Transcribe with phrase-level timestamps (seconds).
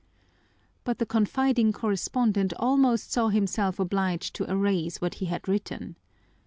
[0.83, 5.95] But the confiding correspondent almost saw himself obliged to erase what he had written.